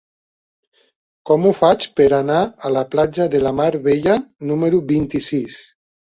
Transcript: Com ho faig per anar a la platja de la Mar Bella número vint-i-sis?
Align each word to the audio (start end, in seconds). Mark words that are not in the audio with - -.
Com 1.29 1.43
ho 1.45 1.51
faig 1.59 1.85
per 1.99 2.07
anar 2.21 2.39
a 2.47 2.73
la 2.77 2.83
platja 2.95 3.29
de 3.37 3.43
la 3.45 3.53
Mar 3.61 3.69
Bella 3.85 4.19
número 4.55 4.83
vint-i-sis? 4.95 5.63